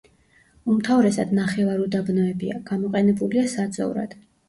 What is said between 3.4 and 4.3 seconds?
საძოვრად.